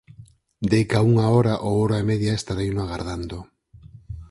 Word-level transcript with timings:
Deica 0.71 1.05
unha 1.11 1.25
hora 1.33 1.53
ou 1.67 1.73
hora 1.81 1.97
e 2.01 2.07
media 2.11 2.33
estareino 2.39 2.81
agardando... 2.83 3.37